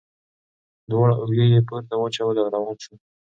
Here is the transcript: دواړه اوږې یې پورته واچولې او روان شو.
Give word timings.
دواړه 0.91 1.13
اوږې 1.21 1.45
یې 1.53 1.59
پورته 1.67 1.93
واچولې 1.97 2.39
او 2.41 2.49
روان 2.55 2.77
شو. 2.83 2.93